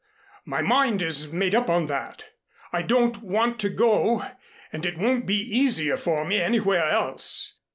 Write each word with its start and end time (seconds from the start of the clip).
My 0.45 0.63
mind 0.63 1.03
is 1.03 1.31
made 1.31 1.53
up 1.53 1.69
on 1.69 1.85
that. 1.85 2.25
I 2.73 2.81
don't 2.81 3.21
want 3.21 3.59
to 3.59 3.69
go, 3.69 4.25
and 4.73 4.83
it 4.83 4.97
won't 4.97 5.27
be 5.27 5.35
easier 5.39 5.95
for 5.95 6.25
me 6.25 6.41
anywhere 6.41 6.89
else. 6.89 7.59